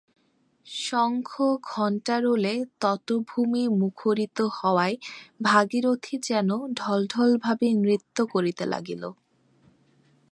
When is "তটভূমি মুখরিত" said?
2.79-4.37